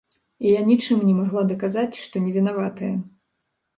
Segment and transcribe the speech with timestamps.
[0.45, 2.93] І я нічым не магла даказаць, што не вінаватая.